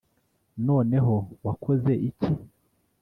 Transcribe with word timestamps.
noneho 0.67 1.15
wakoze 1.45 1.91
iki 2.09 2.29